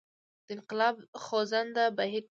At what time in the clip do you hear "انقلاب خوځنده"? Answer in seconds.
0.55-1.83